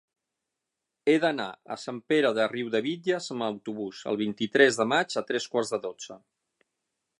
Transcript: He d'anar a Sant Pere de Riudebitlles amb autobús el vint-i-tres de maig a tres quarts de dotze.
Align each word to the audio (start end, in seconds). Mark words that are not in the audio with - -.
He 1.11 1.13
d'anar 1.25 1.49
a 1.75 1.77
Sant 1.81 1.99
Pere 2.13 2.31
de 2.39 2.47
Riudebitlles 2.55 3.29
amb 3.35 3.47
autobús 3.49 4.01
el 4.13 4.19
vint-i-tres 4.25 4.83
de 4.83 4.91
maig 4.95 5.17
a 5.23 5.27
tres 5.31 5.49
quarts 5.55 5.75
de 5.77 5.83
dotze. 5.89 6.21